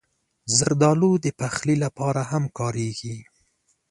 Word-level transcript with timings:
زردالو 0.57 1.11
د 1.25 1.27
پخلي 1.39 1.75
لپاره 1.83 2.21
هم 2.31 2.43
کارېږي. 2.57 3.17